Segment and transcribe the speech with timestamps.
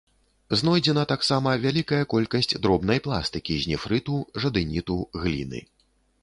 [0.59, 5.61] Знойдзена таксама вялікая колькасць дробнай пластыкі з нефрыту, жадэіту, гліны.